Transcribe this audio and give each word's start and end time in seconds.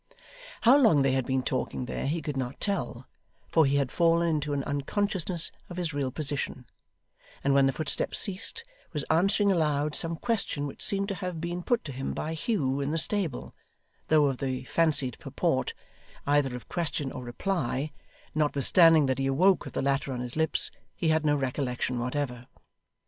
How 0.61 0.75
long 0.79 1.03
they 1.03 1.11
had 1.11 1.27
been 1.27 1.43
talking 1.43 1.85
there, 1.85 2.07
he 2.07 2.23
could 2.23 2.35
not 2.35 2.59
tell, 2.59 3.07
for 3.47 3.67
he 3.67 3.75
had 3.75 3.91
fallen 3.91 4.27
into 4.29 4.51
an 4.51 4.63
unconsciousness 4.63 5.51
of 5.69 5.77
his 5.77 5.93
real 5.93 6.09
position, 6.09 6.65
and 7.43 7.53
when 7.53 7.67
the 7.67 7.71
footsteps 7.71 8.17
ceased, 8.17 8.63
was 8.93 9.03
answering 9.11 9.51
aloud 9.51 9.93
some 9.93 10.15
question 10.15 10.65
which 10.65 10.81
seemed 10.83 11.07
to 11.09 11.13
have 11.13 11.39
been 11.39 11.61
put 11.61 11.83
to 11.83 11.91
him 11.91 12.15
by 12.15 12.33
Hugh 12.33 12.79
in 12.81 12.89
the 12.89 12.97
stable, 12.97 13.53
though 14.07 14.25
of 14.25 14.39
the 14.39 14.63
fancied 14.63 15.19
purport, 15.19 15.75
either 16.25 16.55
of 16.55 16.67
question 16.67 17.11
or 17.11 17.23
reply, 17.23 17.91
notwithstanding 18.33 19.05
that 19.05 19.19
he 19.19 19.27
awoke 19.27 19.65
with 19.65 19.75
the 19.75 19.83
latter 19.83 20.11
on 20.11 20.19
his 20.21 20.35
lips, 20.35 20.71
he 20.95 21.09
had 21.09 21.23
no 21.23 21.35
recollection 21.35 21.99
whatever. 21.99 22.47